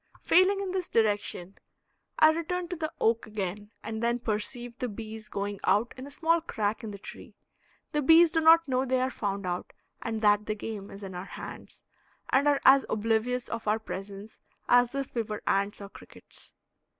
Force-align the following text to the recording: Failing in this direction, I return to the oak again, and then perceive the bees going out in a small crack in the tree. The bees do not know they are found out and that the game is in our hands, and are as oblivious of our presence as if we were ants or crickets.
Failing 0.23 0.59
in 0.61 0.71
this 0.71 0.89
direction, 0.89 1.59
I 2.17 2.31
return 2.31 2.67
to 2.69 2.75
the 2.75 2.91
oak 2.99 3.27
again, 3.27 3.69
and 3.83 4.01
then 4.01 4.17
perceive 4.17 4.75
the 4.79 4.89
bees 4.89 5.29
going 5.29 5.59
out 5.63 5.93
in 5.95 6.07
a 6.07 6.09
small 6.09 6.41
crack 6.41 6.83
in 6.83 6.89
the 6.89 6.97
tree. 6.97 7.35
The 7.91 8.01
bees 8.01 8.31
do 8.31 8.41
not 8.41 8.67
know 8.67 8.83
they 8.83 8.99
are 8.99 9.11
found 9.11 9.45
out 9.45 9.73
and 10.01 10.21
that 10.21 10.47
the 10.47 10.55
game 10.55 10.89
is 10.89 11.03
in 11.03 11.13
our 11.13 11.25
hands, 11.25 11.83
and 12.31 12.47
are 12.47 12.59
as 12.65 12.83
oblivious 12.89 13.47
of 13.47 13.67
our 13.67 13.77
presence 13.77 14.39
as 14.67 14.95
if 14.95 15.13
we 15.13 15.21
were 15.21 15.43
ants 15.45 15.79
or 15.81 15.89
crickets. 15.89 16.51